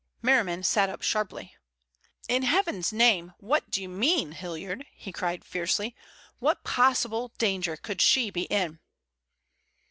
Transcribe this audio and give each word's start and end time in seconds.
Merriman 0.23 0.63
sat 0.63 0.89
up 0.89 1.03
sharply. 1.03 1.55
"In 2.27 2.41
Heaven's 2.41 2.91
name, 2.91 3.33
what 3.37 3.69
do 3.69 3.83
you 3.83 3.87
mean, 3.87 4.31
Hilliard?" 4.31 4.83
he 4.93 5.11
cried 5.11 5.45
fiercely. 5.45 5.95
"What 6.39 6.63
possible 6.63 7.31
danger 7.37 7.77
could 7.77 8.01
she 8.01 8.31
be 8.31 8.45
in?" 8.45 8.79